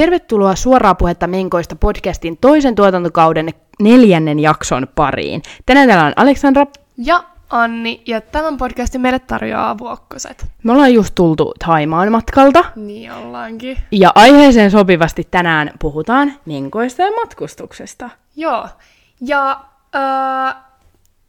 [0.00, 3.48] Tervetuloa suoraa puhetta Menkoista podcastin toisen tuotantokauden
[3.80, 5.42] neljännen jakson pariin.
[5.66, 6.66] Tänään täällä on Aleksandra.
[6.96, 10.46] Ja Anni, ja tämän podcastin meille tarjoaa Vuokkoset.
[10.62, 12.64] Me ollaan just tultu Taimaan matkalta.
[12.76, 13.76] Niin ollaankin.
[13.92, 18.10] Ja aiheeseen sopivasti tänään puhutaan Menkoista ja matkustuksesta.
[18.36, 18.68] Joo.
[19.20, 19.60] Ja
[19.94, 20.00] öö,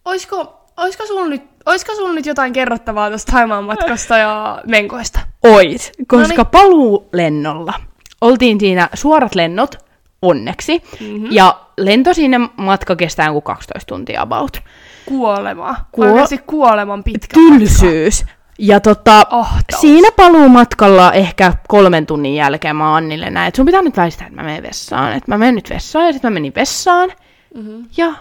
[0.06, 5.20] oisko, oisko, sulla nyt, oisko sulla nyt jotain kerrottavaa tästä Taimaan matkasta ja Menkoista?
[5.44, 6.52] Ois, koska Noniin.
[6.52, 7.74] paluulennolla
[8.22, 9.76] oltiin siinä suorat lennot,
[10.22, 10.84] onneksi.
[11.00, 11.28] Mm-hmm.
[11.32, 14.58] Ja lento sinne matka kestää joku 12 tuntia about.
[15.06, 15.76] Kuolema.
[15.92, 18.26] Kuo- Oikeasti kuoleman pitkä Tylsyys.
[18.60, 19.82] Ja tota, Ahtaus.
[19.82, 24.42] siinä paluumatkalla ehkä kolmen tunnin jälkeen mä Annille näin, että sun pitää nyt väistää, että
[24.42, 25.14] mä menen vessaan.
[25.14, 27.10] Että mä menen nyt vessaan ja sitten mä menin vessaan.
[27.56, 27.86] Mm-hmm.
[27.98, 28.14] Ja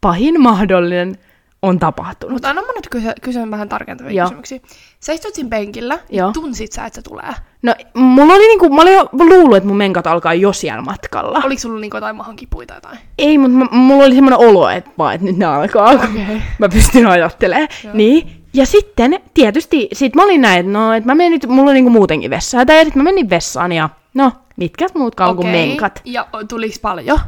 [0.00, 1.18] pahin mahdollinen
[1.62, 2.32] on tapahtunut.
[2.32, 4.26] Mutta anna mä nyt kysyä, kysyn vähän tarkentavia Joo.
[4.26, 4.60] kysymyksiä.
[5.00, 6.26] Sä istut siinä penkillä, Joo.
[6.26, 7.32] niin tunsit sä, että se tulee?
[7.66, 11.42] No, mulla oli niinku, mä olin jo luullut, että mun menkat alkaa jo siellä matkalla.
[11.44, 12.98] Oliko sulla niinku jotain mahan kipuita tai jotain?
[13.18, 15.90] Ei, mutta mulla oli semmoinen olo, että, vaan, että nyt ne alkaa.
[15.90, 16.42] Okei.
[16.58, 17.68] Mä pystyn ajattelemaan.
[17.92, 18.30] Niin.
[18.54, 21.74] Ja sitten tietysti, sit mä olin näin, että no, että mä menin nyt, mulla oli
[21.74, 22.66] niinku muutenkin vessaa.
[22.66, 25.66] Tai sitten mä menin vessaan ja no, mitkä muutkaan kuin Okei.
[25.66, 26.00] menkat.
[26.04, 27.20] Ja tuliks paljon?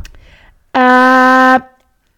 [0.75, 1.61] Ää,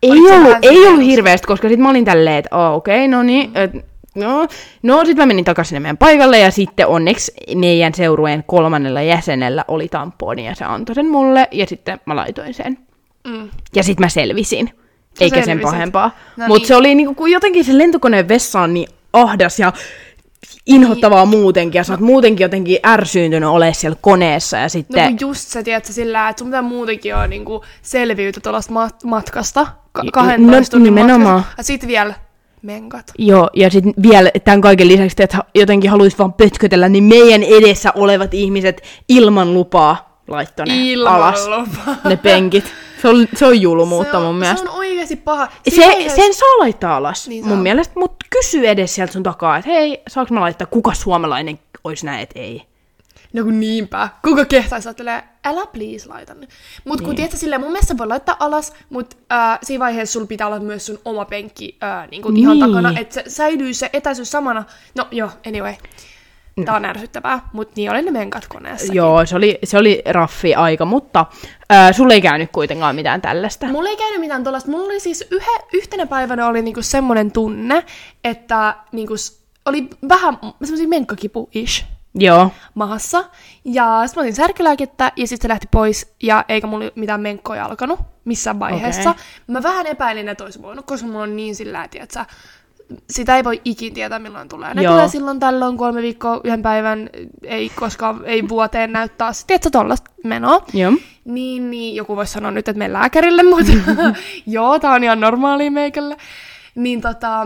[0.02, 3.08] ei Oliko ollut, ei ollut hirveästi, koska sit mä olin tälleen, että oh, okei, okay,
[3.08, 4.47] no niin, et, no,
[4.83, 9.64] no sit mä menin takaisin sinne meidän paikalle ja sitten onneksi meidän seurueen kolmannella jäsenellä
[9.69, 12.78] oli tamponi ja se antoi sen mulle ja sitten mä laitoin sen.
[13.27, 13.48] Mm.
[13.75, 14.70] Ja sit mä selvisin.
[15.20, 15.70] Eikä sen selvisit.
[15.70, 16.17] pahempaa.
[16.36, 16.69] No Mutta niin.
[16.69, 19.72] se oli niinku, kun jotenkin se lentokoneen vessa on niin ahdas ja
[20.67, 25.08] inhottavaa muutenkin, ja sä oot muutenkin jotenkin ärsyyntynyt olemaan siellä koneessa, ja No sitten...
[25.08, 29.67] kun just se, tiedätkö, sillä, että sun pitää muutenkin ole niinku selviytyä tuollaista mat- matkasta,
[29.92, 31.34] ka- 12 no, tunnin nimenomaan.
[31.34, 32.14] matkasta, ja sit vielä
[32.62, 33.12] menkat.
[33.19, 37.92] Joo, ja sitten vielä tämän kaiken lisäksi, että jotenkin haluaisi vaan pötkötellä, niin meidän edessä
[37.94, 41.97] olevat ihmiset ilman lupaa laittoi ne Ilman alas, lupaa.
[42.05, 42.64] ne penkit.
[43.02, 44.67] Se on, se on julmuutta se on, mun mielestä.
[44.67, 45.47] Se on oikeasti paha.
[45.47, 47.62] Se, Siinä vaiheessa- sen saa laittaa alas Niin niin mun saa.
[47.62, 52.07] mielestä, mutta kysy edes sieltä sun takaa, että hei, saanko mä laittaa, kuka suomalainen olisi
[52.07, 52.63] näin, että ei.
[53.33, 54.08] No kun niinpä.
[54.24, 56.51] Kuka kehtaisi ajattelee, älä please laita nyt.
[56.85, 57.36] Mut kun niin.
[57.36, 60.98] silleen, mun mielestä voi laittaa alas, mut äh, siinä vaiheessa sulla pitää olla myös sun
[61.05, 62.67] oma penkki äh, niin kuin ihan Niin.
[62.69, 64.64] takana, että se säilyy se etäisyys samana.
[64.95, 65.74] No joo, anyway.
[66.64, 68.92] Tää on ärsyttävää, mut niin oli ne menkat koneessa.
[68.92, 71.27] Joo, se oli, se oli raffi aika, mutta
[71.70, 73.67] ää, sulle ei käynyt kuitenkaan mitään tällaista.
[73.67, 74.70] Mulla ei käynyt mitään tuollaista.
[74.70, 77.85] Mulla oli siis yhe, yhtenä päivänä oli niinku semmoinen tunne,
[78.24, 79.14] että niinku
[79.67, 83.24] oli vähän semmoisia menkkakipu-ish Joo, mahassa.
[83.64, 87.64] Ja sitten mä otin särkylääkettä ja sitten se lähti pois ja eikä mulla mitään menkkoja
[87.64, 89.10] alkanut missään vaiheessa.
[89.10, 89.22] Okei.
[89.46, 92.26] Mä vähän epäilin, että olisi voinut, koska mulla on niin sillä, että
[93.10, 94.74] sitä ei voi ikin tietää, milloin tulee.
[94.74, 94.92] Ne Joo.
[94.92, 97.10] tulee silloin tällöin kolme viikkoa yhden päivän,
[97.44, 99.44] ei koskaan, ei vuoteen näy taas.
[99.44, 100.64] Tiedätkö, tollaista menoa.
[100.72, 100.92] joo.
[101.24, 103.72] Niin, niin, joku voisi sanoa nyt, että menen lääkärille, mutta
[104.46, 106.16] joo, tää on ihan normaalia meikälle.
[106.74, 107.42] Niin tota,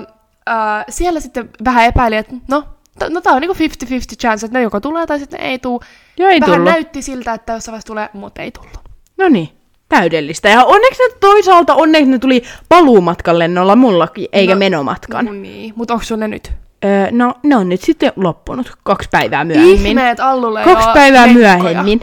[0.48, 2.64] äh, siellä sitten vähän epäili, että no,
[3.10, 5.82] no tää on niinku 50-50 chance, että ne joko tulee tai sitten ei tuu.
[6.18, 6.72] Joo, ei vähän tullut.
[6.72, 8.78] näytti siltä, että jossain vaiheessa tulee, mutta ei tullut.
[9.18, 9.48] No niin,
[9.88, 10.48] täydellistä.
[10.48, 15.24] Ja onneksi ne toisaalta, onneksi ne tuli paluumatkan lennolla mullakin, eikä No, menomatkan.
[15.24, 16.52] No niin, mutta onko sun ne nyt?
[16.84, 19.86] Öö, no, ne on nyt sitten loppunut kaksi päivää myöhemmin.
[19.86, 21.58] Ihmeet Allulle Kaksi päivää menkkoja.
[21.58, 22.00] myöhemmin.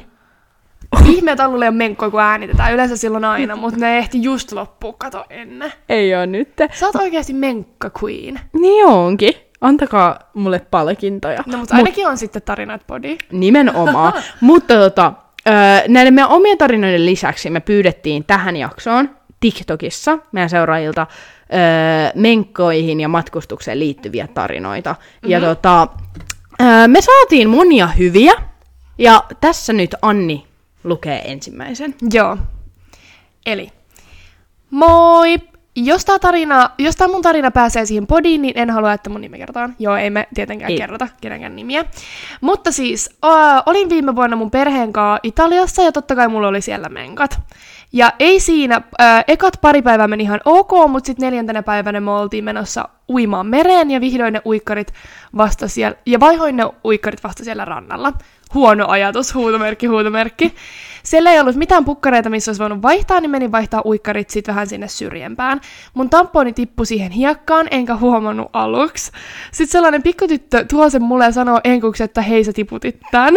[1.05, 2.73] Ihmeet Allulle ole menkkoja, kun äänitetään.
[2.73, 5.73] Yleensä silloin aina, mutta ne ehti just loppua, kato ennen.
[5.89, 6.49] Ei oo nyt.
[6.73, 8.39] Sä oot oikeasti menkka queen.
[8.53, 9.33] Niin onkin.
[9.61, 11.43] Antakaa mulle palkintoja.
[11.45, 13.17] No, mutta ainakin on sitten tarinat podi.
[13.31, 14.13] Nimenomaan.
[14.41, 15.13] Mutta tota,
[15.87, 19.09] näiden meidän omien tarinoiden lisäksi me pyydettiin tähän jaksoon
[19.41, 21.07] TikTokissa meidän seuraajilta
[21.53, 21.59] öö,
[22.15, 24.91] menkkoihin ja matkustukseen liittyviä tarinoita.
[24.91, 25.29] Mm-hmm.
[25.31, 25.87] Ja tota,
[26.61, 28.33] öö, me saatiin monia hyviä.
[28.97, 30.47] Ja tässä nyt Anni
[30.83, 31.95] lukee ensimmäisen.
[32.13, 32.37] Joo.
[33.45, 33.71] Eli,
[34.69, 35.37] moi!
[35.75, 39.21] Jos tää, tarina, jos tää mun tarina pääsee siihen podiin, niin en halua, että mun
[39.21, 39.75] nimi kerrotaan.
[39.79, 40.75] Joo, ei me tietenkään Ei.
[40.75, 40.79] ei.
[40.79, 41.85] kerrota kenenkään nimiä.
[42.41, 46.61] Mutta siis, äh, olin viime vuonna mun perheen kanssa Italiassa ja totta kai mulla oli
[46.61, 47.39] siellä menkat.
[47.93, 52.11] Ja ei siinä, äh, ekat pari päivää meni ihan ok, mutta sitten neljäntenä päivänä me
[52.11, 54.93] oltiin menossa uimaan mereen ja vihdoin ne uikkarit
[55.37, 58.13] vasta siellä, ja vaihoin ne uikkarit vasta siellä rannalla.
[58.53, 60.55] Huono ajatus, huutomerkki, huutomerkki.
[61.03, 64.67] Siellä ei ollut mitään pukkareita, missä olisi voinut vaihtaa, niin menin vaihtaa uikkarit sitten vähän
[64.67, 65.61] sinne syrjempään.
[65.93, 69.11] Mun tamponi tippui siihen hiekkaan, enkä huomannut aluksi.
[69.51, 73.33] Sitten sellainen pikkutyttö tuo sen mulle ja sanoo enkuksi, että hei sä tiputit tän.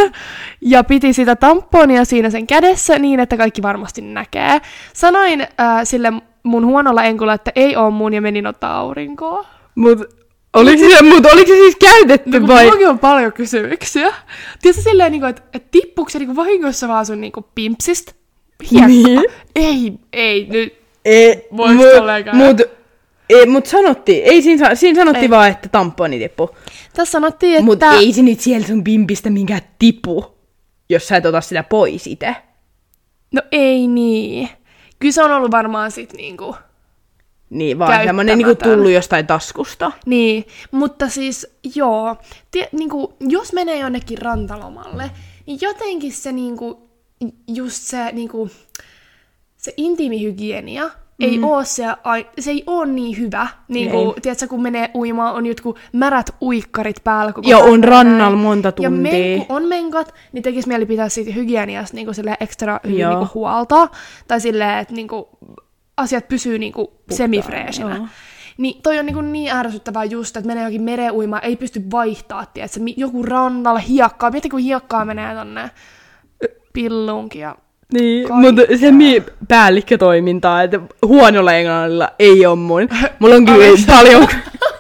[0.60, 4.60] Ja piti sitä tamponia siinä sen kädessä niin, että kaikki varmasti näkee.
[4.92, 6.12] Sanoin äh, sille
[6.42, 9.46] mun huonolla enkulla, että ei oo mun ja menin ottaa aurinkoa.
[9.74, 10.23] Mut
[10.54, 12.64] Oliko se, mutta oliko se siis käytetty No kun vai?
[12.64, 14.14] mullakin on paljon kysymyksiä.
[14.62, 18.12] Tiedätkö silleen, niin kuin, että, että tippuuko se niin vahingossa vaan sun niin kuin, pimpsistä?
[18.70, 18.86] Hiekka.
[18.88, 19.24] Niin.
[19.56, 20.74] Ei, ei, nyt.
[21.04, 22.32] Ei, Voiko käydä?
[22.32, 22.60] mut,
[23.30, 25.30] ei, mut sanottiin, ei siinä, sa- siinä sanottiin Ei.
[25.30, 26.50] vaan, että tamponi tippu.
[26.94, 27.64] Tässä sanottiin, että...
[27.64, 30.34] Mut ei se nyt siellä sun pimpistä minkään tipu,
[30.90, 32.36] jos sä et ota sitä pois itse.
[33.32, 34.48] No ei niin.
[34.98, 36.56] Kyllä se on ollut varmaan sit niinku...
[37.50, 38.78] Niin, vaan semmonen niinku Käyttämätön.
[38.78, 39.92] tullut jostain taskusta.
[40.06, 42.16] Niin, mutta siis joo,
[42.50, 45.10] tie, niinku, jos menee jonnekin rantalomalle,
[45.46, 46.88] niin jotenkin se niinku,
[47.48, 48.50] just se niinku,
[49.56, 51.44] se intiimihygienia ei Mm.
[51.44, 51.84] oo se,
[52.38, 53.46] se ei oo niin hyvä.
[53.68, 54.20] Niinku, Ei.
[54.22, 57.32] tiedätkö, kun menee uimaan, on jotkut märät uikkarit päällä.
[57.32, 58.90] Koko Joo, on rannalla monta Ja tuntia.
[58.90, 63.10] men, kun on menkat, niin tekisi mieli pitää siitä hygieniasta niinku sille ekstra hyvin Joo.
[63.10, 63.88] niinku huolta.
[64.28, 65.28] Tai silleen, että niinku,
[65.96, 67.96] asiat pysyy niinku semifreesinä.
[67.96, 68.06] joo.
[68.58, 72.46] Niin toi on niinku niin ärsyttävää just, että menee johonkin mereen uimaan, ei pysty vaihtaa,
[72.46, 74.30] tiedätkö, joku rannalla hiekkaa.
[74.30, 75.70] Mieti, kun hiekkaa menee tonne
[76.72, 77.56] pilluunkin ja...
[77.92, 78.52] Niin, Kaikkea.
[78.52, 82.88] mutta se mi päällikkötoimintaa, että huonolla englannilla ei ole mun.
[83.18, 84.28] Mulla on kyllä paljon...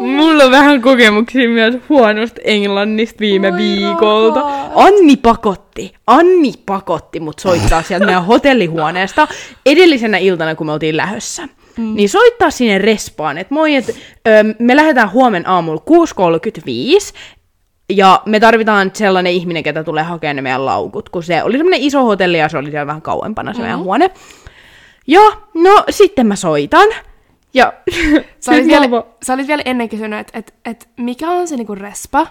[0.00, 4.40] Mulla on vähän kokemuksia myös huonosta englannista viime Oi viikolta.
[4.40, 4.72] rakas.
[4.74, 9.28] Anni pakotti, Anni pakotti mut soittaa sieltä meidän hotellihuoneesta
[9.66, 11.48] edellisenä iltana, kun me oltiin lähössä.
[11.76, 11.94] Mm.
[11.94, 13.92] Niin soittaa sinne respaan, että moi, että
[14.28, 15.82] ö, me lähdetään huomen aamulla
[17.10, 17.14] 6.35,
[17.92, 21.80] ja me tarvitaan sellainen ihminen, ketä tulee hakemaan ne meidän laukut, kun se oli semmoinen
[21.80, 24.10] iso hotelli ja se oli siellä vähän kauempana se meidän huone.
[25.06, 25.20] Ja
[25.54, 26.88] no sitten mä soitan.
[27.54, 27.72] Ja
[28.40, 31.48] Sä olit, sit vielä, mä sä olit vielä ennen kysynyt, että et, et mikä on
[31.48, 32.26] se niinku respa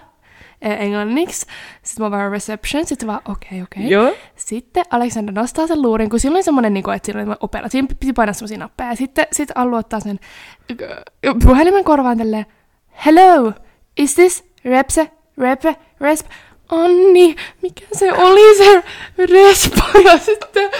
[0.62, 1.46] eh, englanniksi.
[1.82, 3.82] Sitten mä vaan reception, sitten vaan okei, okay, okei.
[3.82, 3.92] Okay.
[3.92, 4.16] Joo.
[4.36, 7.68] Sitten Alexander nostaa sen luurin, kun silloin semmoinen, niinku, että oli opera.
[7.68, 8.90] Siinä piti painaa semmoisia nappeja.
[8.90, 10.20] Ja sitten sit Allu ottaa sen
[10.70, 12.46] äh, puhelimen korvaan tälleen,
[13.06, 13.52] hello,
[13.96, 16.26] is this repse, repe, resp?
[16.68, 18.82] Anni, mikä se oli se
[19.26, 19.84] respa?
[20.04, 20.70] Ja sitten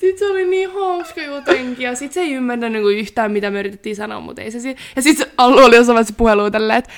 [0.00, 3.60] sit se oli niin hauska jotenkin, ja sit se ei ymmärtänyt niinku yhtään, mitä me
[3.60, 6.78] yritettiin sanoa, mutta ei se si- Ja sit se Allu oli jossain vaiheessa puheluun tälleen,
[6.78, 6.90] että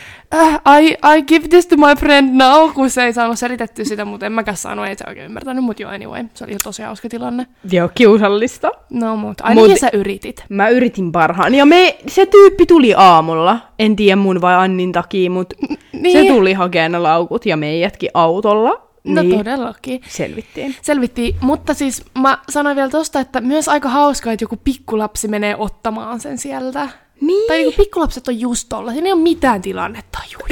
[0.43, 0.89] uh, I,
[1.19, 4.33] I give this to my friend now, kun se ei saanut selitettyä sitä, mutta en
[4.33, 7.47] mäkään saanut, ei se oikein ymmärtänyt, mutta joo, anyway, se oli tosi hauska tilanne.
[7.73, 8.71] Joo, kiusallista.
[8.91, 10.45] No, mutta ainakin Mut- sä yritit.
[10.49, 11.55] Mä yritin parhaan.
[11.55, 13.59] Ja me, se tyyppi tuli aamulla.
[13.79, 15.57] En tiedä mun vai Annin takia, mutta
[15.93, 16.27] Niin.
[16.27, 18.92] se tuli hakemaan laukut ja meidätkin autolla.
[19.05, 20.01] No niin todellakin.
[20.09, 20.77] selvittiin.
[20.83, 25.57] Selvittiin, mutta siis mä sanoin vielä tosta, että myös aika hauskaa, että joku pikkulapsi menee
[25.57, 26.89] ottamaan sen sieltä.
[27.21, 27.49] Niin.
[27.49, 30.47] Tai joku pikkulapset on just tolla, siinä ei ole mitään tilannettajua.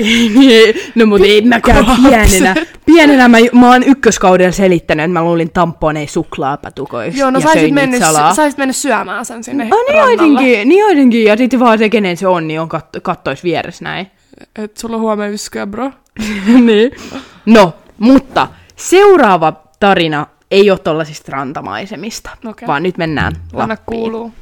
[0.94, 2.54] no mutta ei mäkään pienenä.
[2.86, 7.74] Pienenä mä, mä oon ykköskaudella selittänyt, että mä luulin tamponeen suklaapatukoiksi Joo, no ja saisit
[7.74, 8.02] mennyt,
[8.34, 12.16] saisit mennyt syömään sen sinne No niin joidenkin, niin joidenkin, ja sitten vaan se, kenen
[12.16, 14.06] se on, niin on kat- kattois vieressä näin.
[14.56, 15.90] Et sulla on huomenna yskyä, bro.
[16.66, 16.90] niin.
[17.46, 22.68] No, mutta seuraava tarina ei ole tollasista rantamaisemista, Okei.
[22.68, 23.84] vaan nyt mennään Anna Lappiin.
[23.86, 24.32] kuuluu.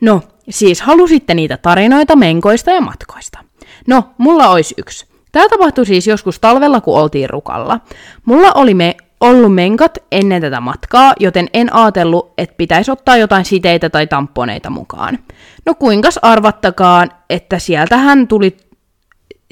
[0.00, 3.38] No, siis halusitte niitä tarinoita menkoista ja matkoista.
[3.86, 5.06] No, mulla olisi yksi.
[5.32, 7.80] Tämä tapahtui siis joskus talvella, kun oltiin rukalla.
[8.24, 13.44] Mulla oli me ollut menkat ennen tätä matkaa, joten en ajatellut, että pitäisi ottaa jotain
[13.44, 15.18] siteitä tai tamponeita mukaan.
[15.66, 18.56] No kuinkas arvattakaan, että sieltähän tuli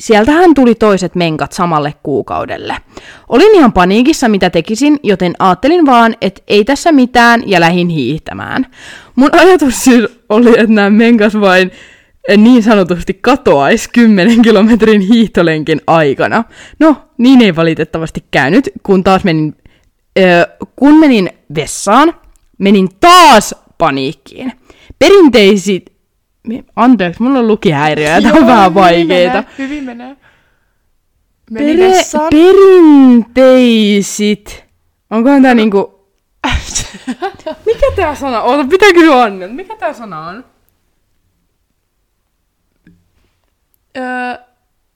[0.01, 2.77] Sieltähän tuli toiset menkat samalle kuukaudelle.
[3.29, 8.67] Olin ihan paniikissa, mitä tekisin, joten ajattelin vaan, että ei tässä mitään ja lähin hiihtämään.
[9.15, 11.71] Mun ajatus siis oli, että nämä menkas vain
[12.29, 16.45] eh, niin sanotusti katoaisi 10 kilometrin hiihtolenkin aikana.
[16.79, 19.57] No, niin ei valitettavasti käynyt, kun taas menin,
[20.19, 22.15] ö, kun menin vessaan,
[22.59, 24.53] menin taas paniikkiin.
[24.99, 25.96] Perinteisit,
[26.77, 29.33] anteeksi, mulla on lukihäiriö ja tää on vähän vaikeeta.
[29.35, 30.17] menee, Hyvin menee.
[31.51, 32.29] Meni Pere- vessaan.
[32.31, 34.65] perinteisit.
[35.11, 35.97] Onkohan tää niinku...
[37.67, 38.57] Mikä tää sana on?
[38.59, 39.55] Oota, pitää kysyä Annelta.
[39.55, 40.45] Mikä tää sana on?
[43.97, 44.05] Öö,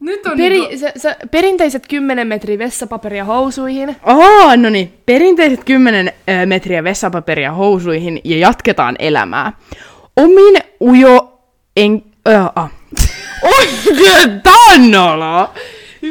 [0.00, 0.78] Nyt on peri, niinku...
[0.78, 3.96] se, se, perinteiset 10 metriä vessapaperia housuihin.
[4.02, 4.94] Aa, no niin.
[5.06, 6.12] Perinteiset 10 ö,
[6.46, 9.52] metriä vessapaperia housuihin ja jatketaan elämää.
[10.16, 11.29] Omin ujo...
[11.80, 12.02] En...
[12.54, 12.70] Ah.
[13.42, 15.54] Oikein, tää on noloa.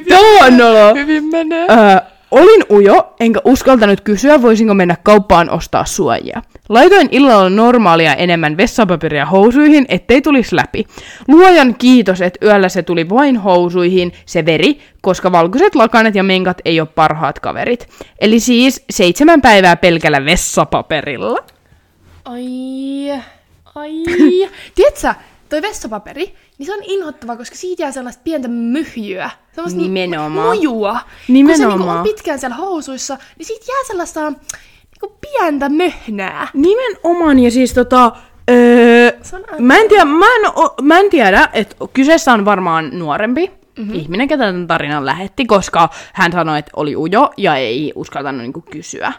[0.10, 0.94] Tää on noloa.
[0.94, 1.68] Hyvin menee.
[1.70, 1.98] Öö,
[2.32, 6.42] olin ujo, enkä uskaltanut kysyä, voisinko mennä kauppaan ostaa suojia.
[6.70, 10.86] Laitoin illalla normaalia enemmän vessapaperia housuihin, ettei tulisi läpi.
[11.28, 16.62] Luojan kiitos, että yöllä se tuli vain housuihin, se veri, koska valkoiset lakanet ja menkat
[16.66, 17.90] ei ole parhaat kaverit.
[18.22, 21.44] Eli siis seitsemän päivää pelkällä vessapaperilla.
[22.26, 23.12] Ai,
[23.76, 24.04] ai.
[24.76, 25.14] Tiedätkö,
[25.50, 29.30] toi vessapaperi, niin se on inhottavaa, koska siitä jää sellaista pientä myhjyä.
[29.52, 30.48] Sellaista Nimenomaan.
[30.48, 30.94] mujua.
[30.94, 31.80] Kun se Nimenomaan.
[31.80, 36.48] niinku on pitkään siellä housuissa, niin siitä jää sellaista niinku pientä möhnää.
[36.54, 38.12] Nimenomaan, ja siis tota...
[38.52, 39.12] Öö,
[39.60, 43.96] mä, en tiedä, mä, en, o, mä en tiedä, että kyseessä on varmaan nuorempi mm-hmm.
[43.96, 48.62] ihminen, ketä tämän tarinan lähetti, koska hän sanoi, että oli ujo ja ei uskaltanut niinku
[48.72, 49.14] kysyä,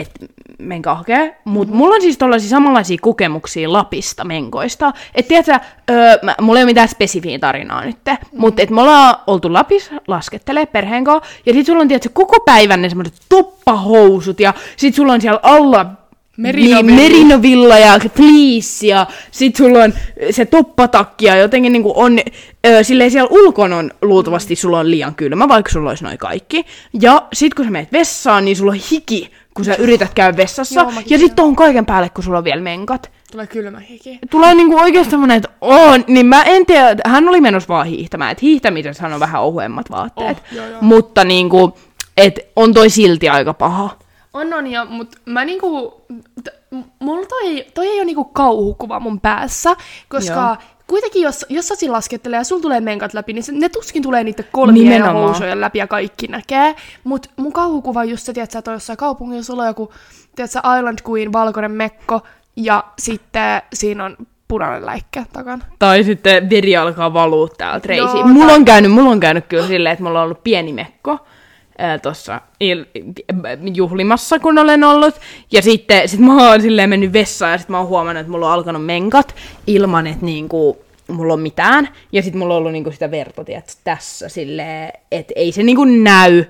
[0.00, 0.26] että
[0.58, 1.36] menkää hakee.
[1.44, 4.92] Mutta mulla on siis tollaisia samanlaisia kokemuksia Lapista menkoista.
[5.14, 8.40] Että tiedätkö, öö, mä, mulla ei ole mitään spesifiä tarinaa nyt, mm-hmm.
[8.40, 12.40] mutta et me ollaan oltu Lapissa laskettelee perheen kanssa, ja sit sulla on tiedätkö, koko
[12.40, 15.86] päivän ne semmoiset toppahousut, ja sit sulla on siellä alla
[16.38, 16.82] Merinovilla.
[16.82, 19.94] niin, merinovilla ja fleece ja sit sulla on
[20.30, 22.18] se toppatakki ja jotenkin niinku on,
[22.66, 26.64] ö, silleen siellä ulkona on luultavasti sulla on liian kylmä, vaikka sulla olisi noin kaikki.
[27.00, 30.80] Ja sit kun sä menet vessaan, niin sulla on hiki, kun sä yrität käydä vessassa.
[30.80, 33.10] Joo, ja sit on kaiken päälle, kun sulla on vielä menkat.
[33.32, 34.18] Tulee kylmä hiki.
[34.30, 38.32] Tulee niinku oikeesti semmonen, että on, niin mä en tiedä, hän oli menossa vaan hiihtämään,
[38.32, 40.38] että hiihtämisessä hän on vähän ohuemmat vaatteet.
[40.38, 40.78] Oh, joo, joo.
[40.80, 41.78] Mutta niinku,
[42.16, 43.90] et on toi silti aika paha.
[44.34, 46.02] On on, ja, mut mä niinku,
[46.44, 49.76] t- mulla toi, toi ei ole niinku kauhukuva mun päässä,
[50.08, 50.77] koska Joo.
[50.88, 54.24] Kuitenkin jos, jos Sasi laskettelee ja sulla tulee menkat läpi, niin se, ne tuskin tulee
[54.24, 56.74] niiden kolmien ja housujen läpi ja kaikki näkee.
[57.04, 59.92] Mut mun kauhukuva on just se, että sä oot jossain kaupungilla, sulla on joku,
[60.36, 62.20] tiedätkö, Island Queen, valkoinen mekko,
[62.56, 64.16] ja sitten siinä on
[64.48, 65.64] punainen läikkä takana.
[65.78, 68.18] Tai sitten veri alkaa valua täältä reisiin.
[68.18, 71.18] Joo, mulla on käynyt, mulla on käynyt kyllä silleen, että mulla on ollut pieni mekko
[72.02, 72.40] tuossa
[73.74, 75.14] juhlimassa, kun olen ollut.
[75.52, 78.46] Ja sitten sit mä oon silleen mennyt vessaan ja sitten mä oon huomannut, että mulla
[78.46, 79.34] on alkanut menkat
[79.66, 81.88] ilman, että niinku, mulla on mitään.
[82.12, 85.84] Ja sitten mulla on ollut niinku sitä verta, tiedätkö, tässä silleen, että ei se niinku
[85.84, 86.44] näy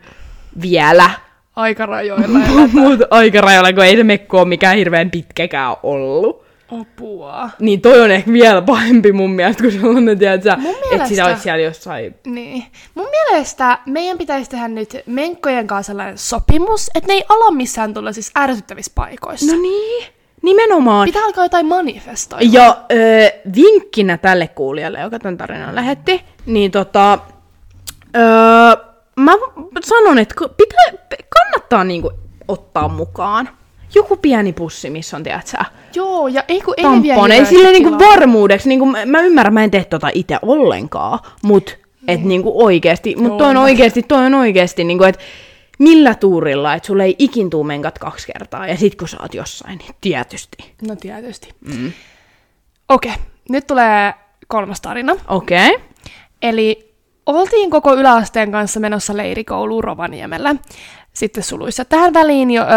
[0.62, 1.10] vielä.
[1.56, 2.38] Aikarajoilla
[2.72, 6.47] Mutta aikarajoilla, kun ei se mekko ole mikään hirveän pitkäkään ollut.
[6.80, 7.50] Apua.
[7.60, 10.56] Niin toi on ehkä vielä pahempi mun mielestä, kun sellainen, tiedätkö,
[10.92, 12.14] että sitä olisi siellä jossain...
[12.26, 12.64] Niin.
[12.94, 17.94] Mun mielestä meidän pitäisi tehdä nyt menkkojen kanssa sellainen sopimus, että ne ei ala missään
[17.94, 19.52] tulla siis ärsyttävissä paikoissa.
[19.52, 20.06] No niin,
[20.42, 21.08] nimenomaan.
[21.08, 22.44] Pitää alkaa jotain manifestoida.
[22.52, 27.18] Ja ö, vinkkinä tälle kuulijalle, joka tämän tarinan lähetti, niin tota,
[28.16, 28.18] ö,
[29.20, 29.32] mä
[29.84, 32.10] sanon, että pitää, kannattaa niinku
[32.48, 33.48] ottaa mukaan
[33.94, 35.56] joku pieni pussi, missä on, tiedätkö,
[35.94, 37.32] Joo, ja ei kun ei ne vie tampon.
[37.32, 41.78] Ei silleen niinku varmuudeksi, niinku, mä, mä ymmärrän, mä en tee tota itse ollenkaan, mut
[42.08, 43.64] et niinku oikeesti, mut toi on Joo.
[43.64, 45.22] oikeesti, toi on oikeesti niinku, että
[45.78, 49.34] millä tuurilla, että sulle ei ikin tuu menkat kaksi kertaa, ja sit kun sä oot
[49.34, 50.56] jossain, niin tietysti.
[50.88, 51.48] No tietysti.
[51.60, 51.92] Mm.
[52.88, 54.14] Okei, okay, nyt tulee
[54.48, 55.16] kolmas tarina.
[55.28, 55.70] Okei.
[55.70, 55.80] Okay.
[56.42, 56.94] Eli
[57.26, 60.56] oltiin koko yläasteen kanssa menossa leirikouluun Rovaniemellä.
[61.18, 61.84] Sitten suluissa.
[61.84, 62.68] Tähän väliin jo öö,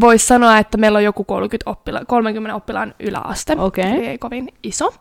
[0.00, 3.56] voisi sanoa, että meillä on joku 30, oppila- 30 oppilaan yläaste.
[3.58, 3.84] Okei.
[3.84, 4.94] Eli ei kovin iso.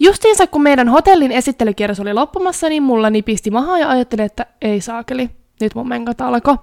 [0.00, 4.80] Justiinsa kun meidän hotellin esittelykierros oli loppumassa, niin mulla nipisti mahaa ja ajattelin, että ei
[4.80, 5.30] saakeli.
[5.60, 6.56] Nyt mun menkat alkoi.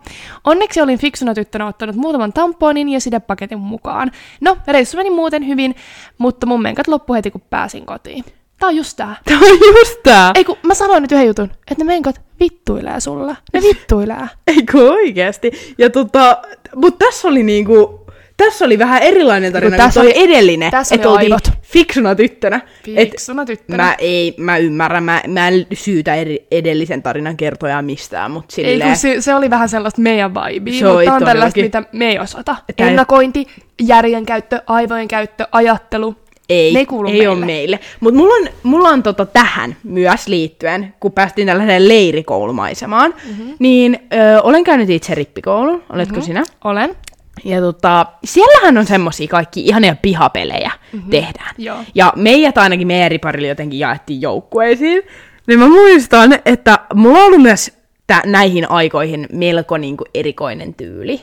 [0.44, 4.12] Onneksi olin fiksuna tyttönä ottanut muutaman tamponin ja sidepaketin mukaan.
[4.42, 5.76] No, reissu meni muuten hyvin,
[6.18, 8.26] mutta mun menkat loppu heti kun pääsin kotiin.
[8.60, 9.16] Tää on just tää.
[9.26, 10.32] Tämä on just tää.
[10.36, 13.36] Ei kun mä sanoin nyt yhden jutun, että ne menkot vittuilee sulla.
[13.54, 14.28] Ne vittuilee.
[14.48, 15.52] Eikö oikeesti?
[15.78, 16.42] Ja tota,
[16.76, 18.06] mut tässä oli niinku,
[18.38, 20.72] tässä oli vähän erilainen tarina tässä kuin oli- edellinen.
[20.72, 21.52] tässä oli aivot.
[21.62, 22.62] fiksuna tyttönä.
[22.96, 23.84] Et Fiksuna tyttönä.
[23.84, 28.90] Mä, ei, mä ymmärrän, mä, mä en syytä eri, edellisen tarinan kertojaa mistään, Ei silleen...
[28.90, 32.20] kun se, se oli vähän sellaista meidän vibea, Se mutta on tällaista, mitä me ei
[32.20, 32.56] osata.
[32.76, 33.48] Tää- Ennakointi,
[33.82, 36.16] järjen käyttö, aivojen käyttö, ajattelu.
[36.50, 37.30] Ei, ne ei kuulu ei meille.
[37.30, 37.80] ole meille.
[38.00, 43.54] Mutta mulla on, mulla on tota tähän myös liittyen, kun päästiin tällaiseen leirikoulumaisemaan, mm-hmm.
[43.60, 46.26] niin ö, olen käynyt itse rippikoulun, oletko mm-hmm.
[46.26, 46.44] sinä?
[46.64, 46.96] Olen.
[47.44, 51.10] Ja tota, siellähän on semmosia kaikki ihania pihapelejä mm-hmm.
[51.10, 51.56] tehdään.
[51.58, 51.78] Joo.
[51.96, 55.02] Ja meidät ainakin meidän riparilla jotenkin jaettiin joukkueisiin.
[55.48, 57.72] Niin mä muistan, että mulla on ollut myös
[58.08, 61.22] tä- näihin aikoihin melko niinku erikoinen tyyli.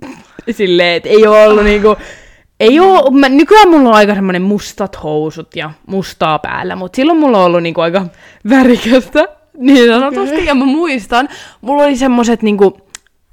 [0.50, 1.96] Silleen, että ei ole ollut niinku...
[2.60, 7.18] Ei oo, mä, nykyään mulla on aika semmonen mustat housut ja mustaa päällä, mutta silloin
[7.18, 8.06] mulla on ollut niinku aika
[8.50, 10.34] värikästä, niin sanotusti.
[10.34, 10.46] Okay.
[10.46, 11.28] Ja mä muistan,
[11.60, 12.78] mulla oli semmoset niinku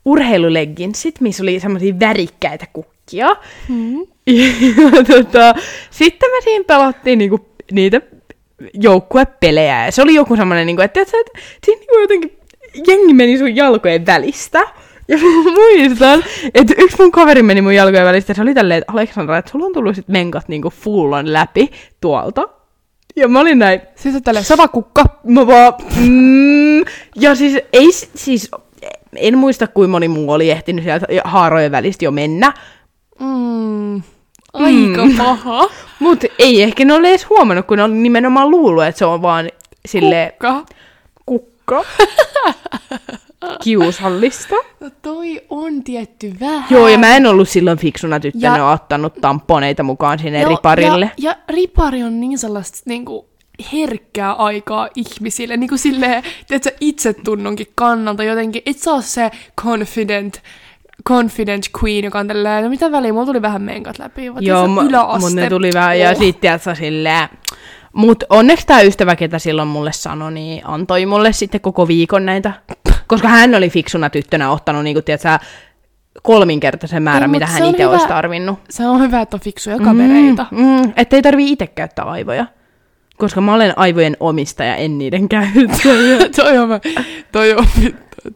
[0.05, 3.36] urheilulegginsit, missä oli semmosia värikkäitä kukkia.
[3.69, 3.98] Mm.
[4.27, 5.55] Ja tota,
[5.89, 8.01] sitten me siinä pelattiin niinku niitä
[8.74, 9.86] joukkuepelejä.
[9.86, 12.38] Ja se oli joku semmonen, niinku, että, että, että siinä niinku jotenkin
[12.88, 14.60] jengi meni sun jalkojen välistä.
[15.07, 16.23] Ja mä muistan,
[16.53, 19.51] että yksi mun kaveri meni mun jalkojen välistä ja se oli tälleen, että Aleksandra, että
[19.51, 21.71] sulla on tullut sit menkat niinku fullon läpi
[22.01, 22.49] tuolta.
[23.15, 25.03] Ja mä olin näin, Siis on tälleen savakukka.
[25.23, 25.73] mä vaan,
[26.07, 26.79] mm,
[27.15, 28.51] ja siis ei, siis,
[29.15, 32.53] en muista kuinka moni muu oli ehtinyt sieltä haarojen välistä jo mennä,
[33.19, 34.01] Mm.
[34.53, 35.69] Aika paha.
[35.99, 39.21] Mut ei ehkä ne ole edes huomannut, kun ne on nimenomaan luullut, että se on
[39.21, 39.49] vaan
[39.85, 40.65] sille Ka.
[41.25, 41.83] kukka.
[43.63, 44.55] Kiusallista.
[44.79, 46.65] No toi on tietty vähän.
[46.69, 51.11] Joo, ja mä en ollut silloin fiksuna tyttönä Ja- ottanut tamponeita mukaan sinne Joo, riparille.
[51.17, 53.29] Ja, ja ripari on niin sellaista niinku,
[53.73, 60.41] herkkää aikaa ihmisille, niin kuin silleen, tiedätkö, itsetunnonkin kannalta jotenkin, et sä oo se confident,
[61.07, 64.61] confident queen, joka on tälleen, no mitä väliä, mulla tuli vähän menkat läpi, vaan Joo,
[64.67, 65.19] tiedätkö, mu- yläaste.
[65.19, 66.17] mut ne tuli vähän, ja Oh.
[66.17, 67.29] sit tiedätkö silleen,
[67.97, 72.53] Mut onneksi tämä ystävä, ketä silloin mulle sanoi, niin antoi mulle sitten koko viikon näitä.
[73.07, 75.39] Koska hän oli fiksuna tyttönä ottanut, niin kuin, tiedätkö,
[76.23, 78.59] kolminkertaisen määrän, Ei, mut mitä hän itse olisi tarvinnut.
[78.69, 80.45] Se on hyvä, että on fiksuja kavereita.
[80.51, 82.45] Mm, mm, ettei tarvii itse käyttää aivoja.
[83.17, 86.29] Koska mä olen aivojen omistaja, en niiden käyttäjä.
[86.35, 86.79] toi on, mä-
[87.31, 87.65] toi on,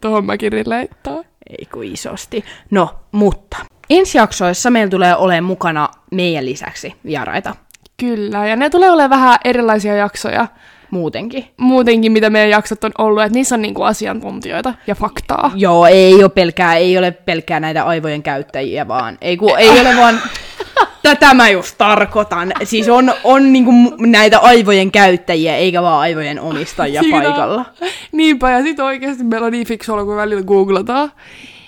[0.00, 1.22] tohon mäkin rileittaa.
[1.58, 2.44] Ei kun isosti.
[2.70, 3.56] No, mutta
[3.90, 7.56] ensi jaksoissa meillä tulee olemaan mukana meidän lisäksi vieraita.
[8.02, 10.46] Kyllä, ja ne tulee olemaan vähän erilaisia jaksoja
[10.90, 11.44] Muutenkin.
[11.56, 15.50] muutenkin, mitä meidän jaksot on ollut, että niissä on niinku asiantuntijoita ja faktaa.
[15.54, 19.96] Joo, ei ole pelkää, ei ole pelkää näitä aivojen käyttäjiä, vaan ei, kun, ei ole
[19.96, 20.20] vaan...
[21.02, 22.52] Tätä mä just tarkoitan.
[22.64, 27.64] Siis on, on niinku näitä aivojen käyttäjiä, eikä vaan aivojen omistajia Siinä paikalla.
[28.12, 31.12] Niinpä, ja sit oikeesti meillä on niin fiksu olla, kun välillä googlataan.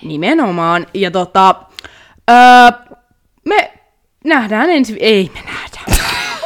[0.03, 0.85] Nimenomaan.
[0.93, 1.55] Ja tota,
[2.29, 2.95] öö,
[3.45, 3.71] me
[4.25, 4.97] nähdään ensi...
[4.99, 5.64] Ei me nähdään.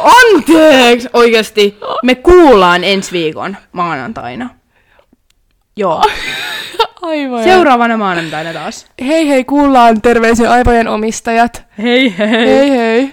[0.09, 1.07] Anteeksi!
[1.13, 1.77] Oikeasti.
[2.03, 4.49] Me kuullaan ensi viikon maanantaina.
[5.75, 6.03] Joo.
[7.01, 7.49] Aivojen.
[7.49, 8.85] Seuraavana maanantaina taas.
[9.07, 11.63] Hei hei, kuullaan terveisiä aivojen omistajat.
[11.77, 12.29] Hei hei.
[12.29, 13.11] Hei hei.